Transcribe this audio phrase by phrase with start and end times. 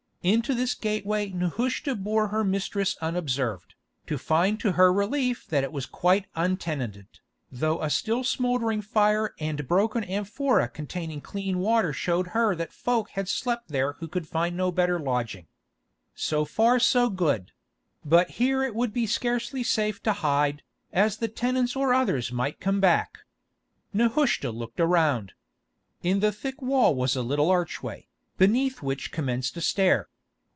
[0.23, 3.73] Into this gateway Nehushta bore her mistress unobserved,
[4.05, 7.07] to find to her relief that it was quite untenanted,
[7.51, 12.71] though a still smouldering fire and a broken amphora containing clean water showed her that
[12.71, 15.47] folk had slept there who could find no better lodging.
[16.13, 17.51] So far so good;
[18.05, 20.61] but here it would be scarcely safe to hide,
[20.93, 23.21] as the tenants or others might come back.
[23.91, 25.33] Nehushta looked around.
[26.03, 28.07] In the thick wall was a little archway,
[28.37, 30.07] beneath which commenced a stair.